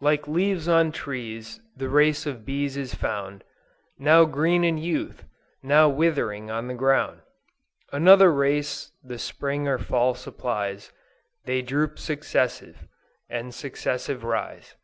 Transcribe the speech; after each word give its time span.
"Like 0.00 0.26
leaves 0.26 0.66
on 0.66 0.92
trees, 0.92 1.60
the 1.76 1.90
race 1.90 2.24
of 2.24 2.46
bees 2.46 2.74
is 2.74 2.94
found, 2.94 3.44
Now 3.98 4.24
green 4.24 4.64
in 4.64 4.78
youth, 4.78 5.26
now 5.62 5.90
withering 5.90 6.50
on 6.50 6.68
the 6.68 6.74
ground; 6.74 7.20
Another 7.92 8.32
race 8.32 8.90
the 9.04 9.18
Spring 9.18 9.68
or 9.68 9.76
Fall 9.76 10.14
supplies, 10.14 10.90
They 11.44 11.60
droop 11.60 11.98
successive, 11.98 12.88
and 13.28 13.54
successive 13.54 14.24
rise." 14.24 14.74